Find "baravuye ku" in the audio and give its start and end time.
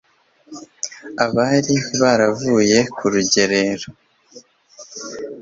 2.01-3.05